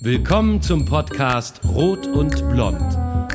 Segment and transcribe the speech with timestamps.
[0.00, 2.82] Willkommen zum Podcast Rot und Blond.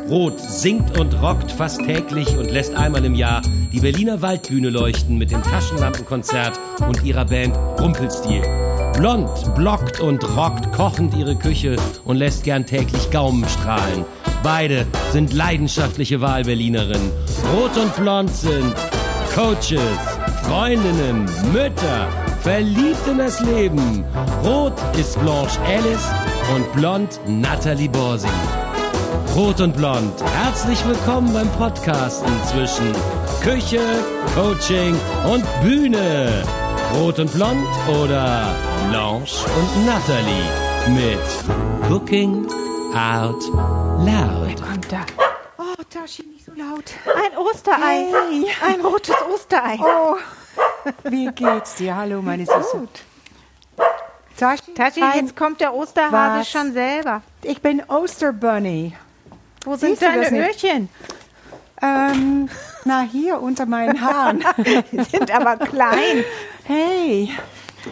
[0.08, 3.42] Rot singt und rockt fast täglich und lässt einmal im Jahr
[3.74, 8.44] die Berliner Waldbühne leuchten mit dem Taschenlampenkonzert und ihrer Band Rumpelstil.
[8.96, 14.06] Blond blockt und rockt kochend ihre Küche und lässt gern täglich Gaumen strahlen.
[14.44, 17.12] Beide sind leidenschaftliche Wahlberlinerinnen.
[17.56, 18.76] Rot und Blond sind
[19.34, 19.80] Coaches,
[20.44, 22.08] Freundinnen, Mütter,
[22.42, 24.04] verliebt in das Leben.
[24.44, 26.10] Rot ist Blanche Alice
[26.56, 28.28] und blond Natalie Borsi.
[29.36, 32.92] Rot und Blond, herzlich willkommen beim Podcasten zwischen
[33.42, 33.80] Küche,
[34.36, 34.96] Coaching
[35.32, 36.44] und Bühne.
[36.96, 38.54] Rot und Blond oder
[38.90, 40.50] Blanche und Natalie
[40.90, 42.46] mit Cooking
[42.94, 43.42] Out
[44.06, 44.62] Loud.
[44.74, 45.06] Und da.
[45.58, 46.92] Oh, Tashi, nicht so laut.
[47.06, 48.08] Ein Osterei.
[48.12, 48.74] Hey.
[48.74, 49.78] Ein rotes Osterei.
[49.80, 50.18] Oh,
[51.04, 51.96] wie geht's dir?
[51.96, 52.88] Hallo, meine Süße.
[54.38, 56.50] Tashi, Tashi, ein- jetzt kommt der Osterhase Was?
[56.50, 57.22] schon selber.
[57.44, 58.94] ich bin Osterbunny.
[59.64, 60.48] Wo sind Siehst du deine?
[60.48, 60.90] Öhrchen?
[61.84, 62.50] Ähm,
[62.86, 64.44] na, hier unter meinen Haaren.
[64.92, 66.24] Die sind aber klein.
[66.64, 67.30] Hey,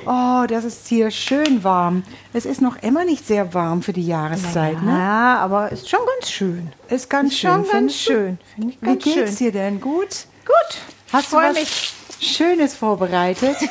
[0.05, 2.03] oh, das ist hier schön warm.
[2.33, 4.91] Es ist noch immer nicht sehr warm für die Jahreszeit, ne?
[4.97, 6.71] Ja, aber ist schon ganz schön.
[6.87, 7.51] Ist ganz schön.
[7.51, 8.37] Schon ganz schön.
[8.55, 9.35] Finde ich Wie ganz geht's schön.
[9.37, 9.81] dir denn?
[9.81, 10.25] Gut?
[10.45, 10.77] Gut.
[11.11, 11.93] Hast ich du was mich.
[12.19, 13.55] Schönes vorbereitet?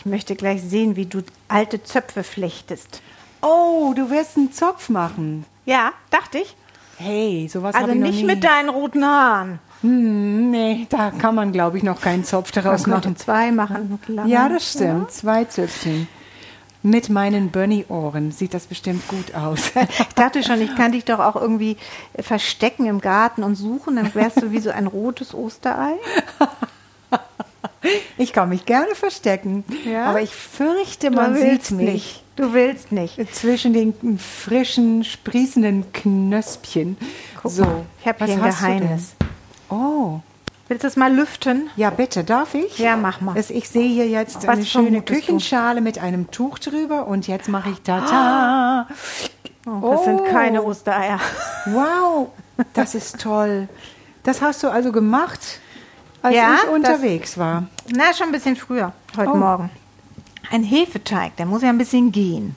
[0.00, 3.02] Ich möchte gleich sehen, wie du alte Zöpfe flechtest.
[3.42, 5.44] oh, du wirst einen Zopf machen.
[5.66, 6.54] Ja, dachte ich.
[6.98, 8.24] Hey, sowas Also habe ich noch nicht nie.
[8.24, 9.58] mit deinen roten Haaren.
[9.82, 13.16] Hm, nee, da kann man, glaube ich, noch keinen Zopf daraus Man machen.
[13.16, 13.98] zwei machen.
[14.06, 14.30] Lange.
[14.30, 15.10] Ja, das stimmt.
[15.10, 16.06] Zwei Zöpfchen.
[16.84, 19.72] Mit meinen Bunny-Ohren sieht das bestimmt gut aus.
[19.98, 21.76] Ich dachte schon, ich kann dich doch auch irgendwie
[22.20, 25.94] verstecken im Garten und suchen, dann wärst du wie so ein rotes Osterei.
[28.16, 30.06] Ich kann mich gerne verstecken, Ja?
[30.06, 31.92] aber ich fürchte, man sieht mich.
[31.92, 32.24] nicht.
[32.36, 33.16] Du willst nicht.
[33.34, 36.96] Zwischen den frischen, sprießenden Knöspchen.
[37.44, 38.42] so, Ich habe hier ein?
[38.50, 39.14] Geheimnis.
[39.70, 40.20] Oh,
[40.68, 41.70] Willst du es mal lüften?
[41.76, 42.78] ja bitte, darf ich?
[42.78, 43.34] Ja, mach mal.
[43.34, 45.14] Das, ich sehe hier jetzt Was eine schöne vermutest du?
[45.14, 48.86] Küchenschale mit einem Tuch drüber und jetzt mache ich Tata.
[49.66, 50.24] Oh, das sind Oh.
[50.24, 51.20] keine Ostereier.
[51.66, 52.28] Wow,
[52.74, 53.68] das ist toll.
[54.24, 55.40] Das hast du also gemacht,
[56.22, 57.64] als Ja, ich das- unterwegs war.
[57.94, 59.36] Na, schon ein bisschen früher, heute Oh.
[59.36, 59.70] Morgen.
[60.50, 62.56] Ein Hefeteig, der muss ja ein bisschen gehen.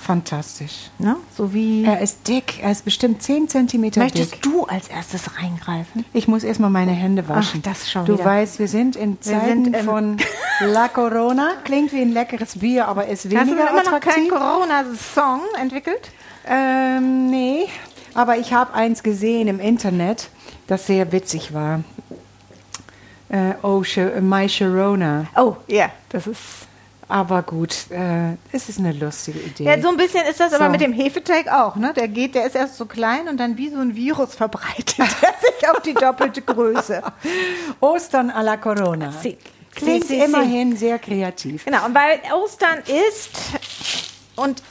[0.00, 0.90] Fantastisch.
[0.98, 1.16] Ne?
[1.36, 1.84] So wie.
[1.84, 4.42] Er ist dick, er ist bestimmt 10 Zentimeter Möchtest dick.
[4.42, 6.06] du als erstes reingreifen?
[6.14, 7.62] Ich muss erstmal meine Hände waschen.
[7.62, 8.24] Ach, das schon Du wieder.
[8.24, 10.16] weißt, wir sind in Zeiten sind im- von
[10.60, 11.50] La Corona.
[11.64, 14.28] Klingt wie ein leckeres Bier, aber ist Hast du weniger immer noch keinen.
[14.30, 16.10] Corona-Song entwickelt?
[16.46, 17.66] Ähm, nee.
[18.14, 20.30] Aber ich habe eins gesehen im Internet,
[20.68, 21.80] das sehr witzig war.
[23.28, 23.82] Äh, oh,
[24.20, 25.26] My Sharona.
[25.36, 26.40] Oh, ja, das ist.
[27.10, 29.64] Aber gut, äh, es ist eine lustige Idee.
[29.64, 30.56] Ja, so ein bisschen ist das So.
[30.56, 31.94] aber mit dem Hefeteig auch, ne?
[31.94, 35.06] Der geht, der ist erst so klein und dann wie so ein Virus verbreitet er
[35.06, 37.02] sich auf die doppelte Größe.
[37.80, 39.10] Ostern à la Corona.
[39.10, 39.38] Si.
[39.74, 40.20] Klingt si.
[40.20, 41.64] immerhin sehr kreativ.
[41.64, 43.30] Genau, und weil Ostern ist
[44.36, 44.62] und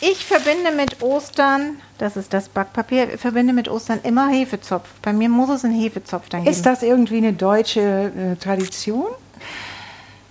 [0.00, 4.88] ich verbinde mit Ostern, das ist das Backpapier, ich verbinde mit Ostern immer Hefezopf.
[5.02, 6.52] Bei mir muss es einen Hefezopf dann geben.
[6.52, 9.06] Ist das irgendwie eine deutsche äh, Tradition?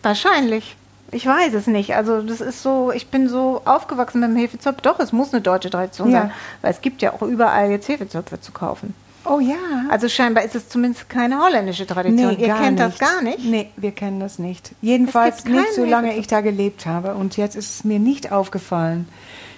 [0.04, 0.76] Wahrscheinlich.
[1.12, 1.96] Ich weiß es nicht.
[1.96, 4.82] Also das ist so, ich bin so aufgewachsen mit dem Hefezopf.
[4.82, 6.22] Doch, es muss eine deutsche Tradition Ja.
[6.22, 6.32] sein,
[6.62, 8.94] weil es gibt ja auch überall jetzt Hefezöpfe zu kaufen.
[9.28, 9.56] Oh ja.
[9.90, 12.38] Also scheinbar ist es zumindest keine holländische Tradition.
[12.38, 13.44] Ihr kennt das gar nicht.
[13.44, 14.72] Nee, wir kennen das nicht.
[14.82, 16.22] Jedenfalls nicht, solange Hefezopf.
[16.22, 17.16] ich da gelebt habe.
[17.16, 19.08] Und jetzt ist es mir nicht aufgefallen.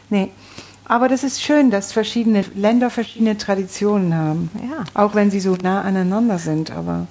[0.10, 0.32] Nee.
[0.86, 4.50] Aber das ist schön, dass verschiedene Länder verschiedene Traditionen haben.
[4.70, 4.86] Ja.
[4.94, 6.72] Auch wenn sie so nah aneinander sind.
[6.72, 7.08] Aber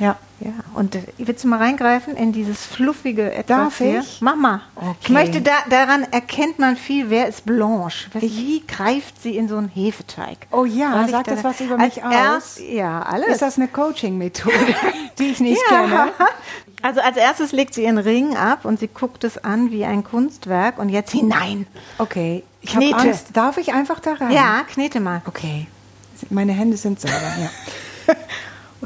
[0.00, 0.16] ja.
[0.42, 4.00] Ja, und äh, willst du mal reingreifen in dieses fluffige etwas Darf hier?
[4.00, 4.22] ich?
[4.22, 4.62] Mach mal.
[4.74, 4.96] Okay.
[5.02, 8.08] Ich möchte, da, daran erkennt man viel, wer ist Blanche.
[8.14, 10.46] Was, wie greift sie in so einen Hefeteig?
[10.50, 12.10] Oh ja, sagt da- das was über mich aus?
[12.10, 13.28] Erst, ja, alles.
[13.28, 14.54] Ist das eine Coaching-Methode,
[15.18, 15.82] die ich nicht ja.
[15.82, 16.12] kenne?
[16.82, 20.02] Also als erstes legt sie ihren Ring ab und sie guckt es an wie ein
[20.02, 21.66] Kunstwerk und jetzt hinein.
[21.98, 22.42] Okay.
[22.62, 22.94] Ich habe.
[22.94, 23.28] Angst.
[23.34, 24.30] Darf ich einfach da rein?
[24.30, 25.20] Ja, knete mal.
[25.26, 25.66] Okay.
[26.30, 28.14] Meine Hände sind sauber, ja.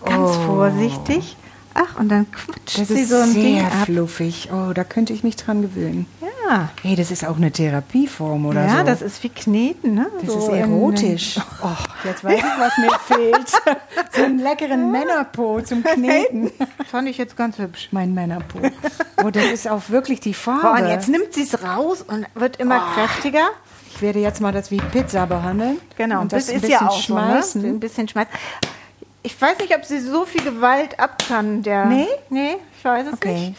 [0.05, 1.37] Ganz vorsichtig.
[1.77, 2.81] Ach, und dann quatscht Oh.
[2.81, 3.73] Das sie ist so ein sehr Ding ab.
[3.87, 4.49] fluffig.
[4.53, 6.07] Oh, da könnte ich mich dran gewöhnen.
[6.21, 6.69] Ja.
[6.83, 8.85] Hey, das ist auch eine Therapieform oder ja, so.
[8.85, 10.07] das ist wie Kneten, ne?
[10.21, 11.41] das So ist erotisch.
[11.65, 11.69] Oh,
[12.05, 13.53] jetzt weiß ich, was mir fehlt.
[14.13, 16.53] So einen leckeren Männerpo zum Kneten.
[16.89, 17.89] Fand ich jetzt ganz hübsch.
[17.91, 18.61] Mein Männerpo.
[19.25, 20.61] Oh, das ist auch wirklich die Farbe.
[20.63, 22.95] Boah, und jetzt nimmt sie es raus und wird immer Oh.
[22.95, 23.49] kräftiger.
[23.93, 25.79] ich werde jetzt mal das wie Pizza behandeln.
[25.97, 27.61] Genau, Und das das ein ist ja bisschen auch schmeißen.
[27.63, 27.73] so, ne?
[27.73, 28.33] Ein bisschen schmeißen.
[29.27, 31.63] Ich weiß nicht, ob sie so viel Gewalt ab kann.
[31.63, 32.07] Der Nee?
[32.29, 33.35] Nee, ich weiß es Okay.
[33.49, 33.59] nicht.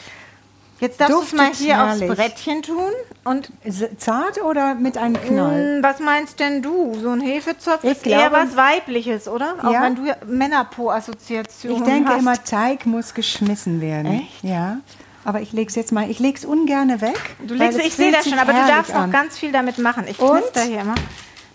[0.80, 2.10] Jetzt darfst du es mal hier herrlich.
[2.10, 2.92] aufs Brettchen tun.
[3.24, 3.50] Und
[3.98, 5.80] Zart oder mit einem Knall?
[5.82, 6.94] mh, was meinst denn du?
[7.02, 9.56] So ein Hefezopf Ich ist eher glaube- was Weibliches, oder?
[9.64, 9.82] Auch Ja.
[9.84, 12.20] wenn du ja Männerpo-Assoziationen Ich denke hast.
[12.20, 14.20] immer, Teig muss geschmissen werden.
[14.20, 14.44] Echt?
[14.44, 14.78] Ja.
[15.24, 17.36] Aber ich lege es jetzt mal, ich lege es ungern weg.
[17.40, 19.12] Du legst, ich sehe das schon, aber du darfst noch an.
[19.12, 20.06] ganz viel damit machen.
[20.08, 20.94] Ich knister hier immer.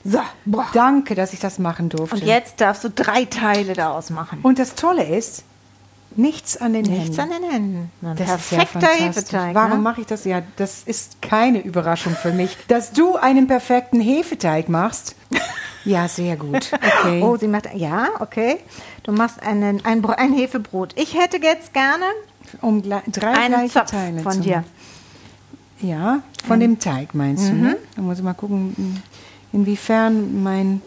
[0.04, 0.18] So,
[0.72, 2.16] danke, dass ich das machen durfte.
[2.16, 4.38] Und jetzt darfst du drei Teile daraus machen.
[4.42, 5.44] Und das Tolle ist,
[6.16, 7.34] nichts an den Nichts Händen.
[7.34, 7.90] an den Händen.
[8.02, 8.86] Ein Das ist ja perfekter.
[8.88, 9.54] Hefeteig.
[9.54, 9.76] Warum ne?
[9.78, 10.24] mache ich das?
[10.24, 12.56] Ja, das ist keine Überraschung für mich.
[12.68, 15.14] Dass du einen perfekten Hefeteig machst.
[15.84, 16.72] Ja, sehr gut.
[16.74, 17.22] Okay.
[17.22, 18.58] Oh, sie macht, ja, okay.
[19.02, 20.92] Du machst einen, ein, ein Hefebrot.
[20.98, 22.04] Ich hätte jetzt gerne
[22.60, 23.02] um drei
[23.32, 24.64] einen gleiche Zopf Teile von dir.
[25.80, 27.60] Ja, von dem Teig meinst du, Mhm.
[27.62, 27.76] ne?
[27.96, 29.02] Da muss ich mal gucken,
[29.52, 30.82] inwiefern mein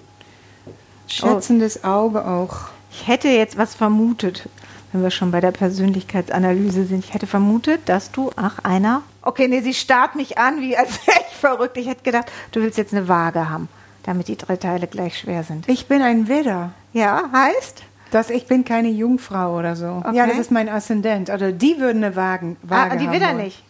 [1.08, 2.56] schätzendes Auge auch.
[2.92, 4.48] Ich hätte jetzt was vermutet,
[4.92, 7.04] wenn wir schon bei der Persönlichkeitsanalyse sind.
[7.04, 9.02] Ich hätte vermutet, dass du, ach, einer.
[9.22, 11.78] Okay, nee, sie starrt mich an, wie als wäre ich verrückt.
[11.78, 13.70] Ich hätte gedacht, du willst jetzt eine Waage haben,
[14.04, 15.68] damit die drei Teile gleich schwer sind.
[15.68, 16.72] Ich bin ein Widder.
[16.94, 17.84] Ja, heißt?
[18.12, 20.04] Das, ich bin keine Jungfrau oder so.
[20.06, 20.16] Okay.
[20.16, 21.32] Ja, das ist mein Aszendent.
[21.32, 23.38] Oder die würden eine Wagen, Waage Ah, die haben wieder wollen.
[23.38, 23.64] nicht.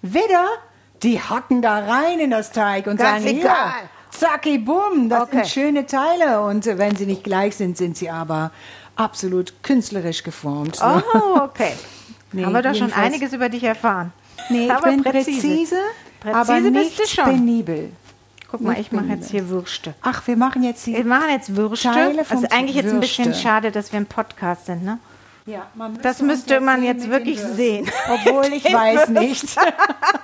[0.00, 0.46] Widder,
[1.02, 3.52] die hacken da rein in das Teig und Ganz sagen, egal.
[3.52, 5.36] hier, zacki bumm, das Okay.
[5.36, 6.42] sind schöne Teile.
[6.42, 8.50] Und äh, wenn sie nicht gleich sind, sind sie aber
[8.96, 10.80] absolut künstlerisch geformt.
[10.80, 11.02] ne?
[11.14, 11.72] Oh, okay.
[12.32, 14.12] Nee, Haben wir doch schon einiges über dich erfahren.
[14.50, 15.40] Nee, ich Aber bin präzise.
[15.48, 15.76] präzise,
[16.20, 17.24] Präzise aber bist nicht du schon.
[17.24, 17.90] penibel.
[18.48, 19.94] Guck mal, ich mache jetzt hier Würste.
[20.02, 20.94] Ach, wir machen jetzt die...
[20.94, 21.88] Wir machen jetzt Würste.
[21.90, 24.98] Teile vom also eigentlich jetzt ein bisschen schade, dass wir ein Podcast sind, ne?
[25.46, 27.90] Ja, man Das müsste man jetzt wirklich sehen.
[28.08, 29.56] Obwohl ich weiß nicht.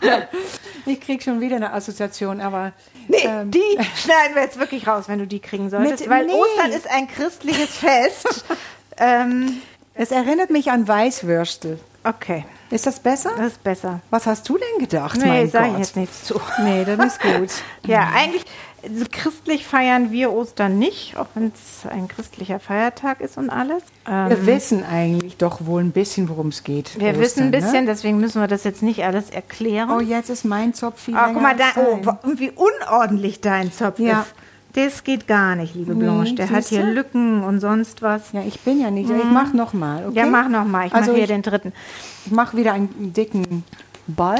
[0.87, 2.73] ich krieg schon wieder eine Assoziation, aber
[3.09, 3.61] Nee, ähm, die
[3.97, 6.01] schneiden wir jetzt wirklich raus, wenn du die kriegen solltest.
[6.01, 6.33] Mit- weil nee.
[6.33, 8.45] Ostern ist ein christliches Fest.
[8.99, 9.61] ähm,
[9.95, 11.79] es erinnert mich an Weißwürstel.
[12.05, 13.31] okay, Ist das besser?
[13.37, 14.01] das ist besser.
[14.11, 16.41] Was hast du denn gedacht, Nee, mein sage ich jetzt nichts zu.
[16.63, 17.51] Nee, das ist gut.
[17.87, 18.45] Ja, eigentlich
[19.11, 23.83] christlich feiern wir Ostern nicht, auch wenn es ein christlicher Feiertag ist und alles.
[24.09, 26.99] Ähm, Wir wissen eigentlich doch wohl ein bisschen, worum es geht.
[26.99, 27.87] wir Ostern, wissen ein bisschen, Ne?
[27.87, 29.91] deswegen müssen wir das jetzt nicht alles erklären.
[29.91, 31.99] Oh, jetzt ist mein Zopf viel länger guck mal, da, oh,
[32.39, 34.21] wie unordentlich dein Zopf Ja.
[34.23, 34.35] ist.
[34.77, 36.35] Das geht gar nicht, liebe Nee, Blanche.
[36.35, 38.33] Der hat hier Lücken und sonst was.
[38.33, 39.09] Ja, ich bin ja nicht.
[39.09, 40.11] Ich mach noch mal, okay?
[40.11, 40.17] Mhm.
[40.17, 40.87] Ja, mach noch mal.
[40.87, 41.73] Ich Also mache hier ich- den dritten.
[42.27, 43.65] Ich mache wieder einen dicken
[44.07, 44.39] Ball.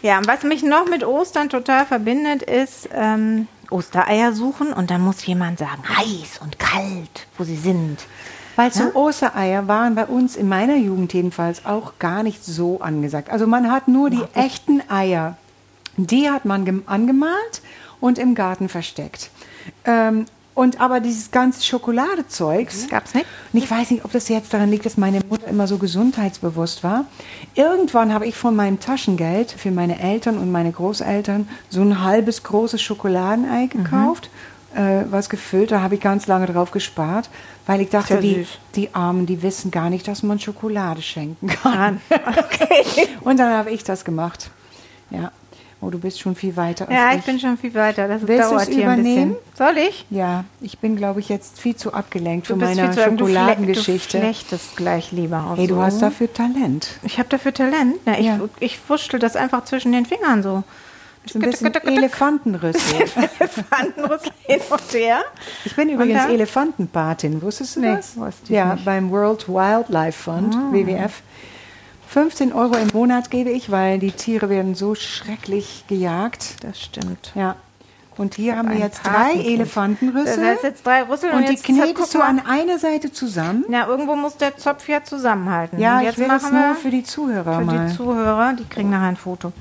[0.00, 5.00] Ja, und was mich noch mit Ostern total verbindet, ist ähm, Ostereier suchen und dann
[5.00, 7.98] muss jemand sagen, heiß und kalt, wo sie sind.
[8.54, 13.30] Weil so Ostereier waren bei uns in meiner Jugend jedenfalls auch gar nicht so angesagt.
[13.30, 15.36] Also man hat nur die echten Eier.
[15.96, 17.60] Die hat man gem- angemalt
[18.02, 19.30] und im Garten versteckt.
[19.86, 23.24] Ähm, und aber dieses ganze Schokoladezeugs Gab's nicht?
[23.52, 26.84] Und ich weiß nicht, ob das jetzt daran liegt, dass meine Mutter immer so gesundheitsbewusst
[26.84, 27.06] war.
[27.54, 32.42] Irgendwann habe ich von meinem Taschengeld für meine Eltern und meine Großeltern so ein halbes
[32.42, 34.28] großes Schokoladenei gekauft,
[34.74, 35.70] äh, was gefüllt.
[35.70, 37.30] Da habe ich ganz lange drauf gespart,
[37.66, 41.46] weil ich dachte, ja die, die Armen, die wissen gar nicht, dass man Schokolade schenken
[41.46, 42.00] kann.
[42.10, 43.06] Okay.
[43.20, 44.50] Und dann habe ich das gemacht.
[45.10, 45.30] Ja.
[45.84, 47.18] Oh, du bist schon viel weiter als Ja, ich.
[47.18, 48.06] ich bin schon viel weiter.
[48.06, 49.34] Das Willst dauert hier ein übernehmen?
[49.34, 49.56] bisschen.
[49.58, 50.06] Soll ich?
[50.10, 54.18] ja, ich bin, glaube ich, jetzt viel zu abgelenkt Du von meiner Schokoladengeschichte.
[54.18, 55.82] du flechtest gleich lieber auf Hey, du so.
[55.82, 56.88] hast dafür Talent.
[57.02, 57.96] Ich habe dafür Talent.
[58.06, 58.38] Na, ich, Ja.
[58.60, 60.62] ich wurschtel das einfach zwischen den Fingern so.
[61.26, 63.00] So ein bisschen Elefantenrüssel.
[63.38, 65.20] Elefantenrüssel hin und her.
[65.64, 66.24] Ich bin übrigens?
[66.26, 67.40] Elefantenpatin.
[67.42, 68.16] Wusstest du Nee, das?
[68.48, 68.84] ja, nicht.
[68.84, 70.72] beim World Wildlife Fund, Ah.
[70.72, 71.22] WWF.
[72.12, 76.62] 15 Euro im Monat gebe ich, weil die Tiere werden so schrecklich gejagt.
[76.62, 77.32] Das stimmt.
[77.34, 77.56] Ja.
[78.18, 79.32] Und hier haben wir jetzt drei.
[79.42, 80.36] Elefantenrüssel.
[80.36, 83.64] Das heißt jetzt drei Rüssel und, und die knetest du an einer Seite zusammen.
[83.70, 85.78] Ja, irgendwo muss der Zopf ja zusammenhalten.
[85.80, 87.86] Ja, und ich jetzt will das machen nur wir für die Zuhörer für mal.
[87.88, 89.52] die Zuhörer, die kriegen nachher ein Foto.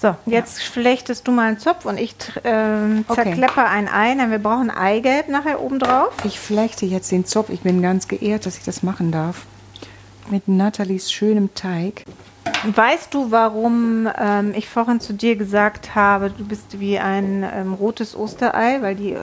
[0.00, 3.24] So, jetzt flechtest du mal einen Zopf und ich tr- ähm, Okay.
[3.24, 4.14] zerklepper ein Ei.
[4.14, 6.12] Denn wir brauchen Eigelb nachher oben drauf.
[6.22, 7.50] Ich flechte jetzt den Zopf.
[7.50, 9.38] Ich bin ganz geehrt, dass ich das machen darf.
[10.30, 12.04] Mit Nathalies schönem Teig.
[12.64, 17.74] Weißt du, warum ähm, ich vorhin zu dir gesagt habe, du bist wie ein ähm,
[17.74, 18.82] rotes Osterei?
[18.82, 19.16] Weil die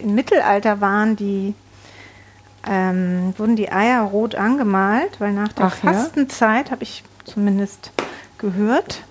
[0.00, 1.54] im Mittelalter waren die,
[2.68, 5.92] ähm, wurden die Eier rot angemalt, weil nach der Ach ja?
[5.92, 7.92] Fastenzeit, habe ich zumindest
[8.38, 9.02] gehört,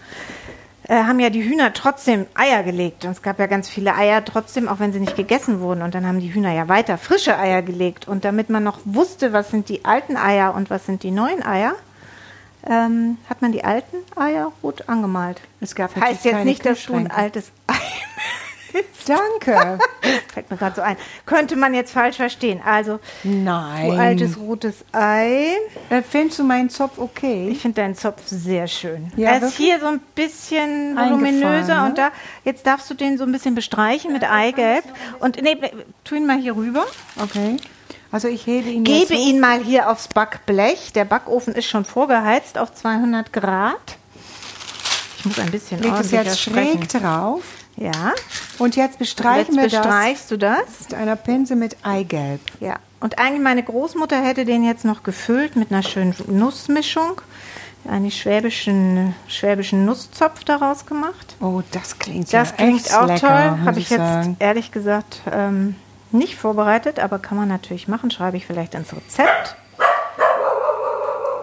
[0.92, 3.06] äh, haben ja die Hühner trotzdem Eier gelegt.
[3.06, 5.84] Und es gab ja ganz viele Eier trotzdem, auch wenn sie nicht gegessen wurden.
[5.84, 8.10] Und dann haben die Hühner ja weiter frische Eier gelegt.
[8.10, 11.44] Und damit man noch wusste, was sind die alten Eier und was sind die neuen
[11.44, 11.76] Eier,
[12.70, 15.40] ähm, hat man die alten Eier rot angemalt.
[15.62, 17.76] Es gab Heißt jetzt nicht, dass du ein altes Ei
[19.06, 19.80] Danke.
[20.34, 20.98] Fällt mir gerade so ein.
[21.26, 22.62] Könnte man jetzt falsch verstehen.
[22.64, 24.00] Also, Nein.
[24.00, 25.56] altes rotes Ei.
[25.90, 27.50] Äh, Findest du meinen Zopf okay?
[27.50, 29.12] Ich finde deinen Zopf sehr schön.
[29.16, 29.58] Ja, er ist wirklich?
[29.58, 31.86] hier so ein bisschen voluminöser ne?
[31.90, 32.12] und da
[32.44, 34.86] jetzt darfst du den so ein bisschen bestreichen mit Eigelb
[35.20, 35.58] und nee,
[36.04, 36.86] tu ihn mal hier rüber.
[37.22, 37.58] Okay.
[38.12, 40.92] Also ich hebe ihn jetzt Gebe ihn mal hier aufs Backblech.
[40.94, 43.98] Der Backofen ist schon vorgeheizt auf 200 Grad.
[45.18, 46.84] Ich muss ein bisschen Leg das ordentlicher jetzt sprechen.
[46.90, 47.44] schräg drauf.
[47.78, 48.14] Ja.
[48.60, 50.60] Und jetzt bestreichen Jetzt wir das bestreichst du das.
[50.82, 52.42] mit einer Pinse mit Eigelb.
[52.60, 52.76] Ja.
[53.00, 57.22] Und eigentlich meine Großmutter hätte den jetzt noch gefüllt mit einer schönen Nussmischung.
[57.90, 61.36] Einen schwäbischen, schwäbischen Nusszopf daraus gemacht.
[61.42, 63.66] Oh, das klingt Das ja klingt echt auch lecker, toll.
[63.66, 64.36] Habe ich jetzt sagen.
[64.38, 65.76] ehrlich gesagt ähm,
[66.12, 68.12] nicht vorbereitet, aber kann man natürlich machen.
[68.12, 69.56] Schreibe ich vielleicht ins Rezept.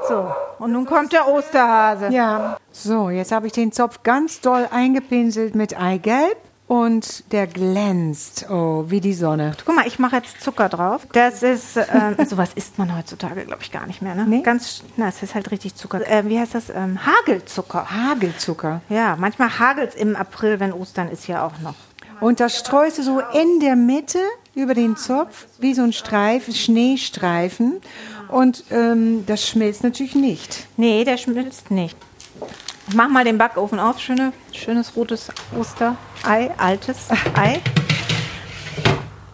[0.09, 2.09] So, und nun kommt der Osterhase.
[2.09, 2.59] Ja.
[2.73, 6.37] So, jetzt habe ich den Zopf ganz doll eingepinselt mit Eigelb
[6.69, 9.57] und der glänzt, oh, wie die Sonne.
[9.65, 11.07] Guck mal, ich mache jetzt Zucker drauf.
[11.13, 14.15] Das ist, ähm, sowas isst man heutzutage, glaube ich, gar nicht mehr.
[14.15, 14.27] Ne?
[14.29, 14.43] Nee.
[14.43, 16.07] Ganz, na, es ist halt richtig Zucker.
[16.07, 16.69] Äh, wie heißt das?
[16.69, 17.91] Ähm, Hagelzucker.
[17.91, 18.83] Hagelzucker.
[18.91, 21.75] Ja, manchmal hagelt es im April, wenn Ostern ist ja auch noch.
[22.21, 24.19] Und das streust du so in der Mitte
[24.55, 27.81] über den Zopf, wie so ein Streifen, Schneestreifen.
[28.29, 30.67] Und ähm, das schmilzt natürlich nicht.
[30.77, 31.97] Nee, der schmilzt nicht.
[32.95, 33.99] Mach mal den Backofen auf.
[34.01, 37.61] Schöne, schönes rotes Osterei, altes Ei.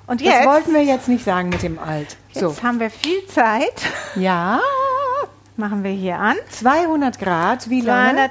[0.06, 2.16] Und Das jetzt, wollten wir jetzt nicht sagen mit dem Alt.
[2.32, 3.82] So, jetzt haben wir viel Zeit.
[4.16, 4.60] ja,
[5.56, 6.36] Machen wir hier an.
[6.50, 8.14] 200 Grad, wie lange?
[8.14, 8.30] 200,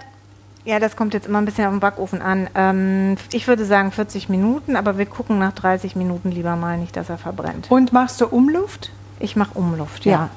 [0.66, 2.50] ja, das kommt jetzt immer ein bisschen auf den Backofen an.
[2.54, 6.98] Ähm, ich würde sagen 40 Minuten, aber wir gucken nach 30 Minuten lieber mal nicht,
[6.98, 7.68] dass er verbrennt.
[7.72, 8.92] Und machst du Umluft?
[9.20, 10.30] Ich mache Umluft, ja.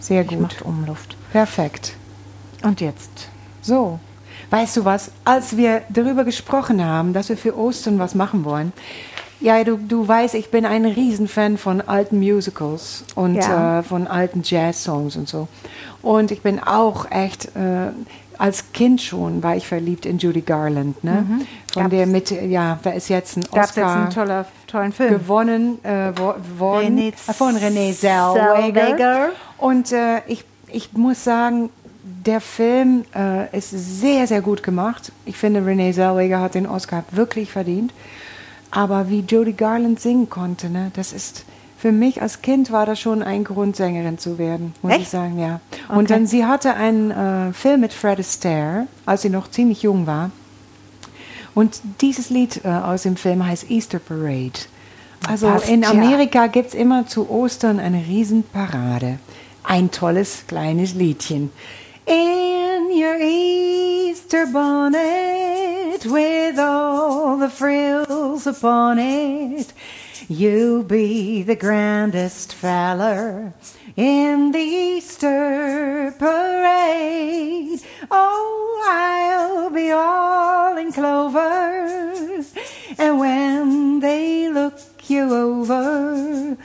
[0.00, 0.40] Sehr Ich gut.
[0.40, 1.16] mache Umluft.
[1.32, 1.94] Perfekt.
[2.62, 3.28] Und jetzt?
[3.62, 3.98] So,
[4.50, 5.10] weißt du was?
[5.24, 8.72] Als wir darüber gesprochen haben, dass wir für Ostern was machen wollen,
[9.42, 13.78] ja, du, du weißt, ich bin ein Riesenfan von alten Musicals und Ja.
[13.78, 15.48] äh, von alten Jazz-Songs und so.
[16.02, 17.88] Und ich bin auch echt, äh,
[18.36, 21.24] als Kind schon war ich verliebt in Judy Garland, ne?
[21.72, 24.46] Von Gab's- der mit, ja, da ist jetzt ein Gab es jetzt Oscar einen toller,
[24.70, 25.10] tollen Film?
[25.10, 28.72] gewonnen äh, wo- worden Renée äh, von Renee Zellweger.
[28.74, 29.28] Zellweger.
[29.58, 31.70] Und äh, ich, ich muss sagen,
[32.26, 35.12] der Film äh, ist sehr, sehr gut gemacht.
[35.24, 37.92] Ich finde, Renee Zellweger hat den Oscar wirklich verdient.
[38.70, 41.44] Aber wie Jodie Garland singen konnte, ne, das ist
[41.76, 45.00] für mich als Kind war das schon ein Grund, Sängerin zu werden, muss Echt?
[45.02, 45.60] ich sagen, ja.
[45.88, 45.98] Okay.
[45.98, 50.06] Und dann sie hatte einen äh, Film mit Fred Astaire, als sie noch ziemlich jung
[50.06, 50.30] war.
[51.54, 54.60] Und dieses Lied äh, aus dem Film heißt Easter Parade.
[55.28, 55.90] Also Passt in ja.
[55.90, 59.18] Amerika gibt es immer zu Ostern eine Riesenparade.
[59.62, 61.50] Ein tolles kleines Liedchen.
[62.06, 69.66] In your Easter bonnet with all the frills upon it,
[70.30, 73.52] you'll be the grandest feller
[73.96, 77.80] in the Easter parade.
[78.12, 82.44] Oh, I'll be all in clover,
[82.96, 84.78] and when they look
[85.10, 86.56] you over,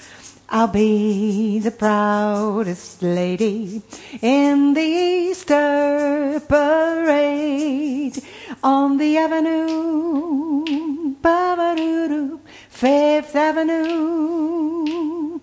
[0.48, 3.82] I'll be the proudest lady
[4.22, 8.22] in the Easter parade
[8.64, 10.64] on the avenue,
[11.20, 12.40] ba-ba-doo-doo,
[12.76, 15.40] Fifth Avenue.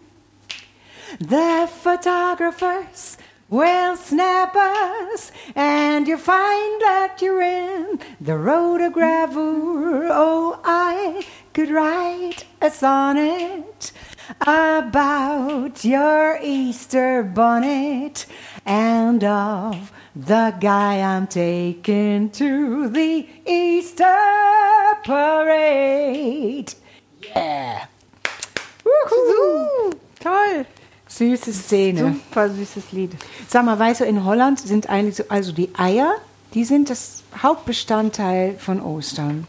[1.19, 3.17] The photographers
[3.49, 10.11] will snap us, and you find that you're in the rotogravure.
[10.13, 11.25] Oh, I
[11.55, 13.93] could write a sonnet
[14.43, 18.27] about your Easter bonnet
[18.67, 24.19] and of the guy I'm taking to the Easter
[25.03, 26.75] parade.
[27.35, 27.89] Yeah.
[30.21, 30.67] Toll.
[31.09, 32.15] Süße Szene.
[32.15, 33.13] Super süßes Lied.
[33.49, 36.15] Sag mal, weißt du, in Holland sind eigentlich so, also die Eier,
[36.55, 39.47] die sind das Hauptbestandteil von Ostern.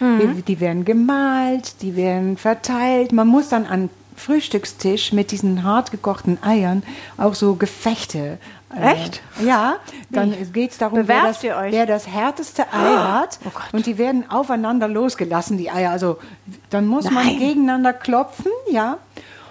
[0.00, 3.12] Die, die werden gemalt, die werden verteilt.
[3.12, 6.82] Man muss dann an Frühstückstisch mit diesen hart gekochten Eiern
[7.16, 8.38] auch so Gefechte.
[8.76, 9.22] Äh, Echt?
[9.44, 9.76] Ja,
[10.10, 13.38] dann geht es darum, wer das, wer das härteste Ei hat.
[13.44, 15.90] Oh und die werden aufeinander losgelassen, die Eier.
[15.90, 16.18] Also
[16.70, 17.38] dann muss man Nein.
[17.38, 18.98] gegeneinander klopfen, ja.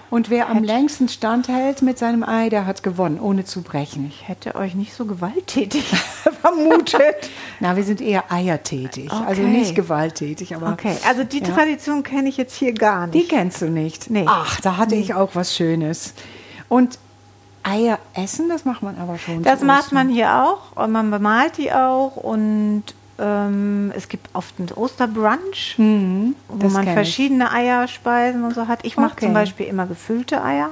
[0.09, 4.05] Und wer am längsten standhält mit seinem Ei, der hat gewonnen, ohne zu brechen.
[4.13, 5.83] Ich hätte euch nicht so gewalttätig
[6.41, 7.15] vermutet.
[7.59, 9.51] Na, wir sind eher eiertätig, also Okay.
[9.51, 11.47] nicht gewalttätig, aber Okay, also die Ja.
[11.55, 13.29] Tradition kenne ich jetzt hier gar die nicht.
[13.31, 14.11] kennst du nicht.
[14.11, 14.25] Nee.
[14.27, 16.13] Ach, da hatte ich auch was Schönes.
[16.69, 16.99] Und
[17.63, 19.41] Eier essen, das macht man aber schon.
[19.43, 19.95] Das macht Ostern.
[20.07, 22.83] man hier auch und man bemalt die auch und
[23.19, 26.93] Ähm, es gibt oft ein Osterbrunch, wo Mhm, das man kenn ich.
[26.95, 28.79] verschiedene Eierspeisen und so hat.
[28.83, 29.25] Ich mache Okay.
[29.25, 30.71] zum Beispiel immer gefüllte Eier.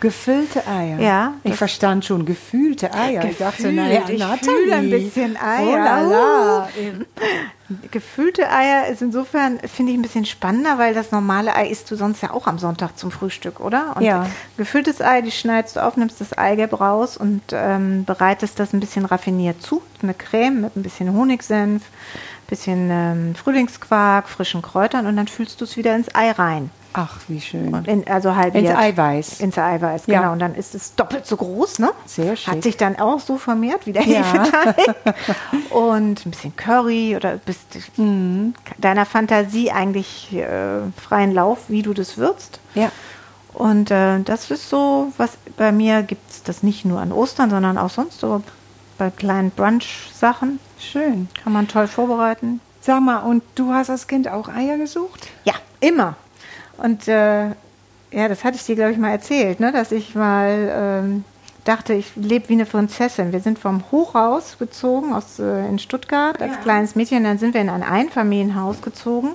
[0.00, 0.98] Gefüllte Eier.
[0.98, 3.24] Ja, Ich verstand schon gefühlte Eier.
[3.24, 5.68] ich dachte, Gefühlt, naja, ich fühle ein bisschen Eier.
[5.68, 6.68] Oh la la.
[7.90, 11.96] Gefüllte Eier ist insofern, finde ich, ein bisschen spannender, weil das normale Ei isst du
[11.96, 13.96] sonst ja auch am Sonntag zum Frühstück, oder?
[13.96, 14.26] Und Ja.
[14.56, 18.80] Gefülltes Ei, die schneidest du auf, nimmst das Eigelb raus und ähm, bereitest das ein
[18.80, 19.82] bisschen raffiniert zu.
[20.02, 21.82] Eine Creme mit ein bisschen Honigsenf,
[22.48, 26.70] bisschen ähm, Frühlingsquark, frischen Kräutern und dann fühlst du es wieder ins Ei rein.
[26.92, 27.84] Ach, wie schön.
[27.84, 28.64] In, also halbiert.
[28.66, 29.40] Ins Eiweiß.
[29.40, 30.20] Ins Eiweiß, Ja.
[30.20, 30.32] genau.
[30.32, 31.90] Und dann ist es doppelt so groß, ne?
[32.06, 32.52] Sehr schick.
[32.52, 34.22] Hat sich dann auch so vermehrt wie der Ja.
[34.24, 34.94] Hefeteig.
[35.70, 37.60] Und ein bisschen Curry oder bist
[37.96, 38.54] Mhm.
[38.78, 42.58] deiner Fantasie eigentlich äh, freien Lauf, wie du das würzt.
[42.74, 42.90] Ja.
[43.54, 47.50] Und äh, das ist so, was bei mir gibt es das nicht nur an Ostern,
[47.50, 48.42] sondern auch sonst so
[48.98, 50.60] bei kleinen Brunch-Sachen.
[50.78, 51.28] Schön.
[51.42, 52.60] Kann man toll vorbereiten.
[52.80, 55.28] Sag mal, und du hast als Kind auch Eier gesucht?
[55.44, 56.16] Ja, immer.
[56.82, 57.46] Und äh,
[58.12, 59.70] ja, das hatte ich dir, glaube ich, mal erzählt, ne?
[59.72, 61.24] dass ich mal ähm,
[61.64, 63.32] dachte, ich lebe wie eine Prinzessin.
[63.32, 66.58] Wir sind vom Hochhaus gezogen aus, äh, in Stuttgart als Ja.
[66.62, 67.22] kleines Mädchen.
[67.24, 69.30] Dann sind wir in ein Einfamilienhaus gezogen.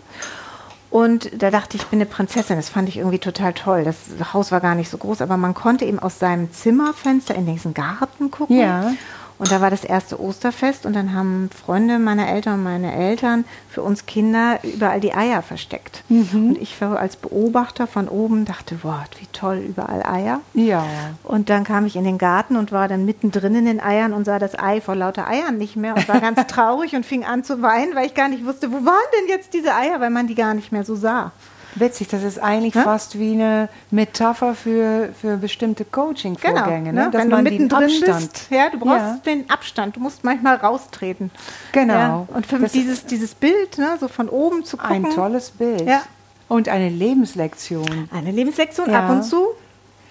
[0.90, 2.56] Und da dachte ich, ich bin eine Prinzessin.
[2.56, 3.84] Das fand ich irgendwie total toll.
[3.84, 3.98] Das
[4.34, 7.74] Haus war gar nicht so groß, aber man konnte eben aus seinem Zimmerfenster in diesen
[7.74, 8.58] Garten gucken.
[8.60, 8.94] Ja.
[9.38, 13.44] Und da war das erste Osterfest und dann haben Freunde meiner Eltern und meine Eltern
[13.70, 16.04] für uns Kinder überall die Eier versteckt.
[16.10, 20.40] Und ich war als Beobachter von oben, dachte, wow, wie toll, überall Eier.
[20.54, 20.86] Ja.
[21.24, 24.24] Und dann kam ich in den Garten und war dann mittendrin in den Eiern und
[24.24, 27.44] sah das Ei vor lauter Eiern nicht mehr und war ganz traurig und fing an
[27.44, 30.28] zu weinen, weil ich gar nicht wusste, wo waren denn jetzt diese Eier, weil man
[30.28, 31.32] die gar nicht mehr so sah.
[31.76, 32.84] Witzig, das ist eigentlich Ja?
[32.84, 36.92] fast wie eine Metapher für, für bestimmte Coaching-Vorgänge.
[36.92, 37.08] Genau, ne?
[37.08, 37.14] ne?
[37.14, 39.20] wenn du den mittendrin Abstand- bist, ja, du brauchst Ja.
[39.26, 41.32] den Abstand, du musst manchmal raustreten.
[41.74, 41.94] Genau.
[41.94, 45.06] Ja, und für Das- dieses, dieses Bild, ne, so von oben zu gucken.
[45.06, 45.82] Ein tolles Bild.
[45.82, 46.02] Ja.
[46.48, 48.08] Und eine Lebenslektion.
[48.14, 49.48] Eine Lebenslektion ab und zu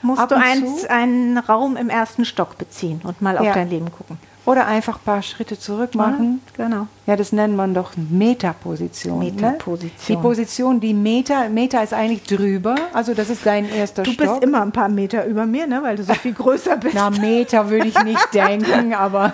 [0.02, 3.90] musst Ab du eins, einen Raum im ersten Stock beziehen und mal auf dein Leben
[3.90, 4.18] gucken.
[4.46, 6.42] Oder einfach ein paar Schritte zurück machen.
[6.56, 6.86] Genau.
[7.06, 9.18] Ja, das nennt man doch Metaposition.
[9.20, 9.90] Metaposition.
[9.96, 10.02] Ne?
[10.08, 12.74] Die Position, die Meta, Meta ist eigentlich drüber.
[12.92, 14.26] Also das ist dein erster Du Stock.
[14.32, 16.94] bist immer ein paar Meter über mir, ne, weil du so viel größer bist.
[16.94, 19.32] Na, Meter würde ich nicht denken, aber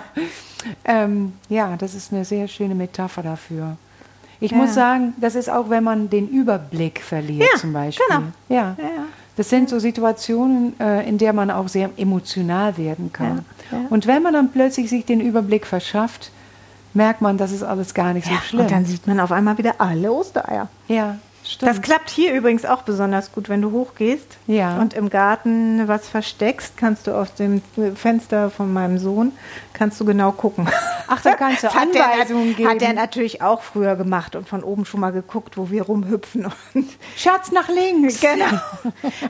[0.85, 3.75] ähm, ja, das ist eine sehr schöne Metapher dafür.
[4.39, 4.57] Ich Ja.
[4.57, 8.05] muss sagen, das ist auch, wenn man den Überblick verliert, Ja, zum Beispiel.
[8.09, 8.21] genau.
[8.49, 8.75] Ja.
[8.77, 9.05] Ja, ja.
[9.41, 13.43] Das sind so Situationen, äh, in der man auch sehr emotional werden kann.
[13.71, 13.85] Ja, ja.
[13.89, 16.29] Und wenn man dann plötzlich sich den Überblick verschafft,
[16.93, 18.61] merkt man, das ist alles gar nicht so schlimm.
[18.61, 20.67] und dann sieht man auf einmal wieder alle Ostereier.
[20.87, 21.17] ja,
[21.51, 21.69] stimmt.
[21.69, 24.79] Das klappt hier übrigens auch besonders gut, wenn du hochgehst Ja.
[24.79, 27.61] und im Garten was versteckst, kannst du aus dem
[27.95, 29.31] Fenster von meinem Sohn,
[29.73, 30.67] kannst du genau gucken.
[31.07, 32.69] Ach, da kannst du Das hat der, Anweisungen geben.
[32.69, 36.45] hat er natürlich auch früher gemacht und von oben schon mal geguckt, wo wir rumhüpfen.
[36.73, 36.85] Und
[37.17, 38.19] Schatz nach links.
[38.21, 38.45] Genau.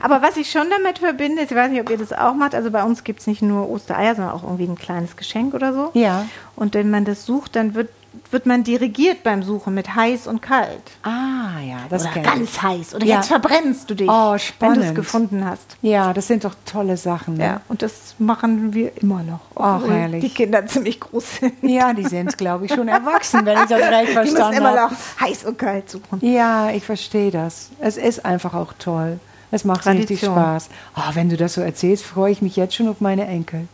[0.02, 2.70] Aber was ich schon damit verbinde, ich weiß nicht, ob ihr das auch macht, also
[2.70, 5.90] bei uns gibt es nicht nur Ostereier, sondern auch irgendwie ein kleines Geschenk oder so.
[5.94, 6.26] Ja.
[6.56, 7.88] Und wenn man das sucht, dann wird,
[8.30, 10.82] wird man dirigiert beim Suchen mit heiß und kalt.
[11.02, 12.28] Ah, ja, das oder kenn ich.
[12.28, 12.94] ganz heiß.
[12.94, 13.16] Oder Ja.
[13.16, 14.76] jetzt verbrennst du dich, Oh, wenn spannend.
[14.78, 15.76] du es gefunden hast.
[15.82, 17.34] Ja, das sind doch tolle Sachen.
[17.38, 17.44] Ne?
[17.44, 19.40] Ja, und das machen wir immer noch.
[19.56, 20.22] Ach, herrlich.
[20.24, 21.54] Die Kinder ziemlich groß sind.
[21.62, 24.78] Ja, die sind, glaube ich, schon erwachsen, wenn ich das recht Die müssen verstanden immer
[24.80, 24.92] habe.
[24.94, 26.18] noch heiß und kalt suchen.
[26.20, 27.70] Ja, ich verstehe das.
[27.80, 29.20] Es ist einfach auch toll.
[29.50, 30.34] Es macht richtig Tradition.
[30.34, 30.68] Spaß.
[30.96, 33.68] Oh, wenn du das so erzählst, freue ich mich jetzt schon auf meine Enkel.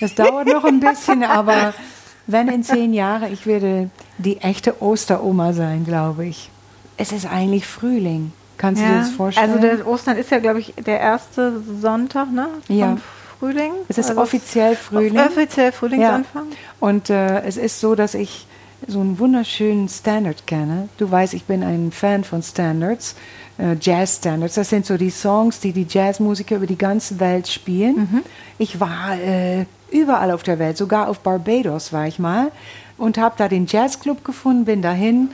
[0.00, 1.72] Das dauert noch ein bisschen, aber
[2.26, 6.50] wenn in zehn Jahren, ich werde die echte Osteroma sein, glaube ich.
[6.96, 8.32] Es ist eigentlich Frühling.
[8.58, 9.50] Kannst du dir das vorstellen?
[9.50, 12.96] Also der Ostern ist ja, glaube ich, der erste Sonntag ne, vom Ja.
[13.38, 13.72] Frühling.
[13.88, 15.18] es ist Also offiziell Frühling.
[15.18, 16.44] Offiziell Frühlingsanfang.
[16.80, 18.46] Und äh, es ist so, dass ich
[18.88, 20.88] so einen wunderschönen Standard kenne.
[20.96, 23.14] Du weißt, ich bin ein Fan von Standards,
[23.58, 24.54] äh, Jazz-Standards.
[24.54, 28.22] Das sind so die Songs, die die Jazzmusiker über die ganze Welt spielen.
[28.58, 32.50] Ich war äh, überall auf der Welt, sogar auf Barbados war ich mal
[32.98, 35.30] und habe da den Jazzclub gefunden, bin dahin.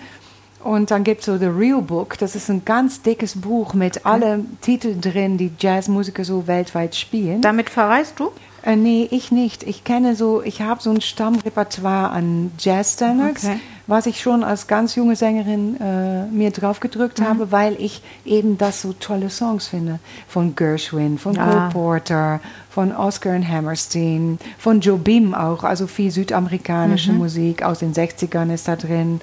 [0.62, 4.06] Und dann gibt es so The Real Book, das ist ein ganz dickes Buch mit
[4.06, 7.40] allen Titeln drin, die Jazzmusiker so weltweit spielen.
[7.40, 8.30] Damit verreist du?
[8.62, 9.64] Äh, nee, ich nicht.
[9.64, 13.60] Ich kenne so, ich habe so ein Stammrepertoire an Jazzstandards, Okay.
[13.92, 17.24] Was ich schon als ganz junge Sängerin äh, mir drauf gedrückt Mhm.
[17.28, 19.98] habe, weil ich eben das so tolle Songs finde.
[20.28, 21.44] Von Gershwin, von Ah.
[21.44, 27.18] Cole Porter, von Oscar und Hammerstein, von Joe Beam auch, also viel südamerikanische Mhm.
[27.18, 29.20] Musik aus den 60ern ist da drin.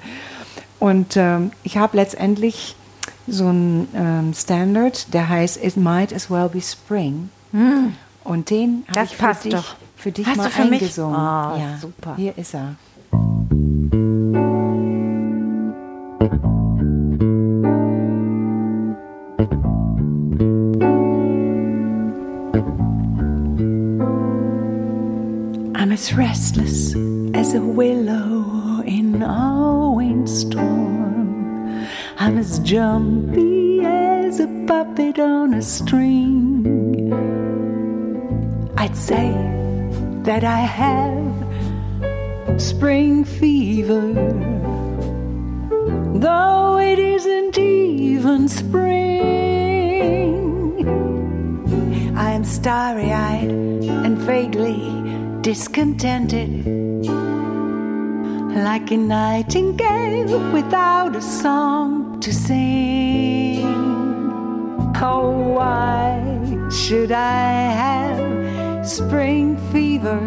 [0.78, 2.76] Und ähm, ich habe letztendlich
[3.26, 7.28] so einen ähm, Standard, der heißt It Might As Well Be Spring.
[8.22, 9.56] Und den habe ich für dich,
[9.96, 10.80] für dich Hast mal du für mich?
[10.82, 11.16] eingesungen.
[11.16, 12.14] Ah, ja, super.
[12.16, 12.76] Hier ist er.
[26.00, 26.94] As restless
[27.34, 31.86] as a willow in a windstorm.
[32.16, 37.12] I'm as jumpy as a puppet on a string.
[38.78, 39.30] I'd say
[40.22, 41.34] that I have
[42.58, 44.14] spring fever,
[46.14, 48.80] though it isn't even spring.
[52.16, 54.99] I am starry eyed and vaguely
[55.42, 56.66] discontented,
[58.56, 63.64] like a nightingale without a song to sing.
[65.02, 70.20] Oh, why should I have spring fever?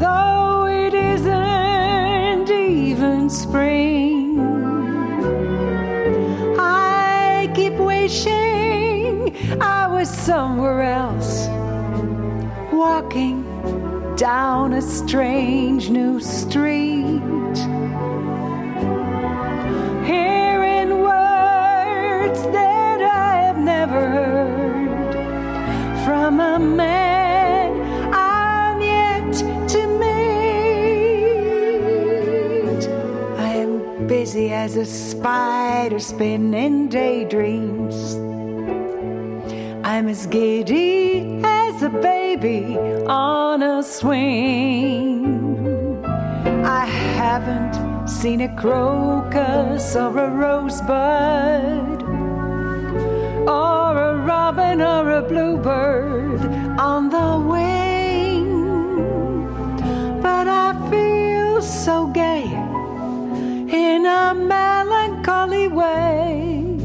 [0.00, 4.40] Though it isn't even spring,
[6.58, 11.46] I keep wishing I was somewhere else,
[12.74, 13.44] walking
[14.16, 17.56] down a strange new street.
[20.04, 25.14] Hearing words that I have never heard
[26.04, 27.80] from a man
[28.12, 29.32] I'm yet
[29.68, 30.48] to meet.
[33.38, 38.16] I am busy as a spider spinning daydreams.
[39.86, 45.24] I'm as giddy as a baby on a swing.
[46.64, 52.02] I haven't seen a crocus or a rosebud
[53.48, 56.40] or a robin or a bluebird
[56.78, 58.48] on the wing.
[60.22, 62.44] But I feel so gay
[63.84, 66.76] in a melancholy way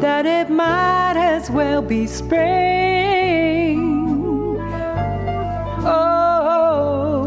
[0.00, 1.03] that it might
[1.44, 2.38] as well be spring.
[5.84, 7.20] Oh,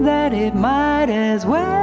[0.00, 1.81] that it might as well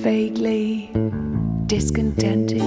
[0.00, 0.90] vaguely
[1.66, 2.62] discontented,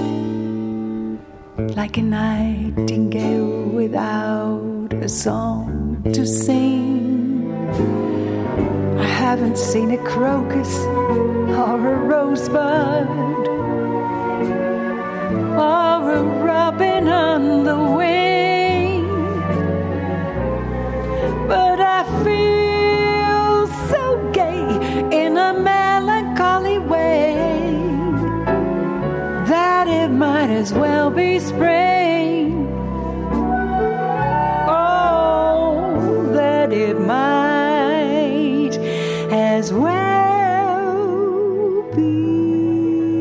[1.76, 7.50] like a nightingale without a song to sing.
[9.00, 10.72] I haven't seen a crocus
[11.60, 13.08] or a rosebud
[15.58, 18.43] or a robin on the wing.
[30.64, 32.66] As well be spring.
[34.66, 38.74] Oh, that it might
[39.30, 41.02] as well
[41.94, 43.20] be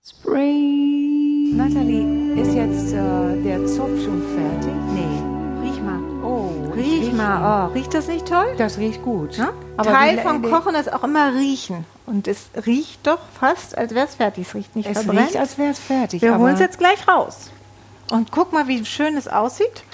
[0.00, 1.56] spring.
[1.58, 4.74] Natalie, ist jetzt äh, der Zopf schon fertig?
[4.94, 5.29] Nee,
[6.74, 7.68] Riech mal.
[7.70, 8.54] Oh, riecht das nicht toll?
[8.58, 9.38] Das riecht gut.
[9.76, 11.84] Aber Teil vom Kochen ist auch immer riechen.
[12.06, 14.46] Und es riecht doch fast, als wäre es fertig.
[14.48, 15.28] Es riecht nicht Es verbrennt.
[15.28, 16.22] riecht, als wäre es fertig.
[16.22, 17.50] Wir holen es jetzt gleich raus.
[18.10, 19.84] Und guck mal, wie schön es aussieht.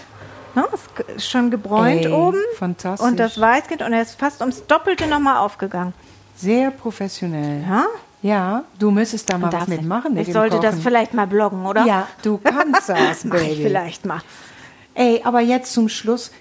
[0.54, 0.64] Ne?
[0.72, 2.38] Es ist schon gebräunt Ey, oben.
[2.58, 3.06] fantastisch.
[3.06, 3.82] Und das Weißkind.
[3.82, 5.92] Und er ist fast ums Doppelte nochmal aufgegangen.
[6.36, 7.62] sehr professionell.
[7.68, 7.84] Ja?
[8.22, 10.14] Ja, du müsstest da mal was mitmachen.
[10.14, 10.82] Mit ich sollte das Kochen.
[10.82, 11.84] vielleicht mal bloggen, oder?
[11.84, 13.62] Ja, du kannst das, Baby.
[13.62, 14.20] vielleicht mal.
[14.94, 16.32] Ey, aber jetzt zum Schluss,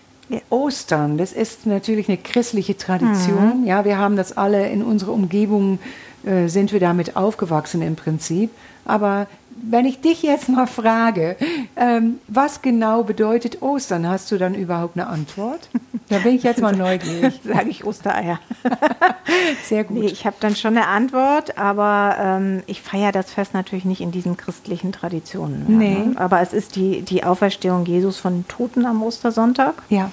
[0.50, 3.66] Ostern, das ist natürlich eine christliche Tradition.
[3.66, 5.80] Ja, wir haben das alle in unserer Umgebung,
[6.26, 8.50] äh, sind wir damit aufgewachsen im Prinzip.
[8.86, 11.36] Aber wenn ich dich jetzt mal frage,
[11.76, 15.70] ähm, was genau bedeutet Ostern, hast du dann überhaupt eine Antwort?
[16.10, 17.41] Da bin ich jetzt mal neugierig.
[17.44, 18.39] Sage ich Ostereier.
[19.63, 19.98] Sehr gut.
[19.98, 24.02] Nee, ich habe dann schon eine Antwort, aber ähm, ich feiere das Fest natürlich nicht
[24.02, 25.78] in diesen christlichen Traditionen.
[25.78, 26.06] mehr, Nee.
[26.06, 26.13] Ne?
[26.18, 30.12] Aber es ist die, die Auferstehung Jesus von den Toten am Ostersonntag Ja,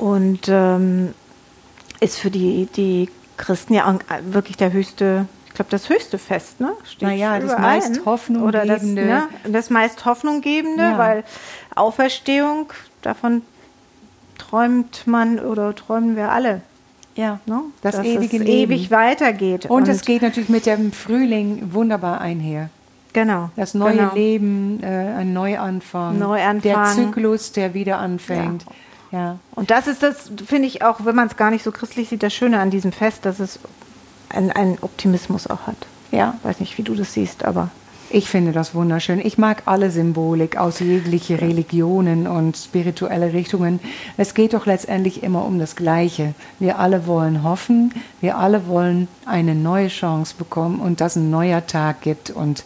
[0.00, 1.14] und ähm,
[2.00, 3.98] ist für die, die Christen ja
[4.30, 6.72] wirklich der höchste, ich glaube, das höchste Fest, ne?
[6.84, 8.06] Steht Naja, das meist?
[8.06, 9.04] Hoffnung Oder das, gebende.
[9.04, 9.22] ne?
[9.44, 10.98] das meist Hoffnunggebende, Ja.
[10.98, 11.24] weil
[11.74, 13.42] Auferstehung, davon
[14.38, 16.62] träumt man oder träumen wir alle.
[17.14, 17.40] ja.
[17.46, 17.60] Ne?
[17.82, 18.72] Das Dass ewige es Leben.
[18.72, 19.66] ewig weitergeht.
[19.66, 22.70] Und es geht natürlich mit dem Frühling wunderbar einher.
[23.12, 24.14] genau, Das neue genau.
[24.14, 26.18] Leben, äh, ein Neuanfang.
[26.18, 26.62] Neuanfang.
[26.62, 28.64] Der Zyklus, der wieder anfängt.
[29.10, 29.38] Ja.
[29.56, 32.22] Und das ist das, finde ich auch, wenn man es gar nicht so christlich sieht,
[32.22, 33.58] das Schöne an diesem Fest, dass es
[34.30, 35.76] einen, einen Optimismus auch hat.
[36.10, 36.34] Ja.
[36.42, 37.70] Weiß nicht, wie du das siehst, aber
[38.12, 39.20] Ich finde das wunderschön.
[39.24, 43.78] Ich mag alle Symbolik aus jegliche Religionen und spirituelle Richtungen.
[44.16, 46.34] Es geht doch letztendlich immer um das Gleiche.
[46.58, 51.64] Wir alle wollen hoffen, wir alle wollen eine neue Chance bekommen und dass ein neuer
[51.68, 52.64] Tag gibt und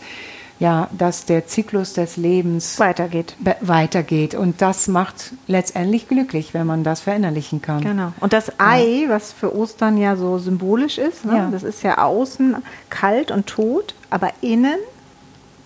[0.64, 3.36] ja, dass der Zyklus des Lebens weitergeht.
[3.60, 4.34] weitergeht.
[4.34, 7.82] Und das macht letztendlich glücklich, wenn man das verinnerlichen kann.
[7.82, 8.12] Genau.
[8.20, 11.36] Und das Ei, was für Ostern ja so symbolisch ist, ne?
[11.36, 11.48] Ja.
[11.50, 12.56] das ist ja außen
[12.88, 14.78] kalt und tot, aber innen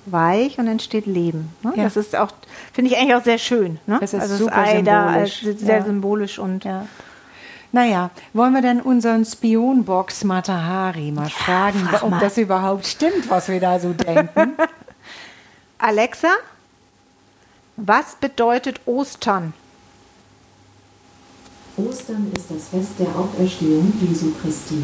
[0.06, 1.50] weich und entsteht Leben.
[1.62, 1.72] Ne?
[1.76, 1.84] Ja.
[1.84, 2.30] Das ist auch,
[2.72, 3.78] finde ich eigentlich auch sehr schön.
[3.87, 3.98] Ne?
[4.00, 5.61] Das ist also super das Ei da als symbolisch.
[5.61, 5.84] sehr Ja.
[5.84, 6.87] symbolisch und Ja.
[7.70, 12.20] Naja, wollen wir denn unseren Spionbox Matahari mal fragen, frag ob mal.
[12.20, 14.54] das überhaupt stimmt, was wir da so denken?
[15.79, 16.33] Alexa,
[17.77, 19.55] was bedeutet Ostern?
[21.77, 24.83] Ostern ist das Fest der Auferstehung Jesu Christi.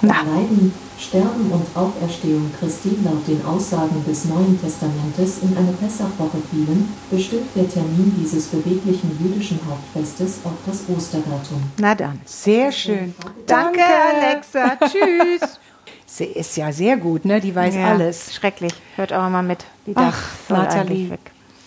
[0.00, 0.22] Na.
[0.22, 6.94] Leiden, Sterben und Auferstehung Christi laut den Aussagen des Neuen Testamentes in eine Pessachwoche fielen,
[7.10, 11.64] bestimmt der Termin dieses beweglichen jüdischen Hauptfestes auch das Osterdatum.
[11.78, 12.20] Na dann.
[12.24, 13.12] Sehr schön.
[13.44, 14.76] Danke, Alexa.
[14.88, 15.58] Tschüss.
[16.10, 17.40] Sie ist ja sehr gut, ne?
[17.40, 18.34] Die weiß Ja, alles.
[18.34, 18.72] Schrecklich.
[18.96, 19.64] Hört auch mal mit.
[19.86, 20.18] Die Ach,
[20.48, 21.10] Nathalie.
[21.10, 21.20] weg.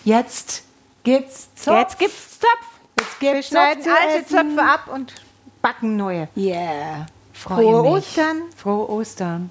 [0.04, 0.64] Jetzt
[1.04, 1.76] gibt's Zopf.
[1.78, 2.50] Jetzt gibt's Zopf.
[2.98, 4.26] Jetzt Wir gibt's schneiden Zopf zu alte.
[4.26, 5.14] Zöpfe ab und
[5.62, 6.28] backen neue.
[6.36, 7.06] Yeah.
[7.32, 7.92] Freue Frohe mich.
[7.92, 8.36] Ostern.
[8.56, 9.50] Frohe Ostern.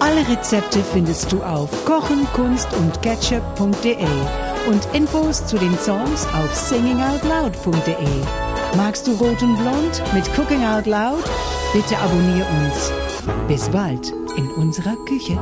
[0.00, 3.96] Alle Rezepte findest du auf kochen, kunst und ketchup.de
[4.66, 7.94] und Infos zu den Songs auf singingoutloud.de.
[8.76, 11.22] Magst du Rot und Blond mit Cooking Out Loud?
[11.72, 12.90] Bitte abonnier uns.
[13.48, 15.38] Bis bald in unserer Küche.